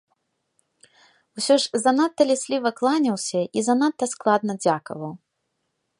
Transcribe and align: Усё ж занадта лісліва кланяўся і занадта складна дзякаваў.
Усё 1.41 1.57
ж 1.65 1.83
занадта 1.83 2.21
лісліва 2.31 2.69
кланяўся 2.79 3.41
і 3.59 3.67
занадта 3.69 4.05
складна 4.15 4.53
дзякаваў. 4.67 5.13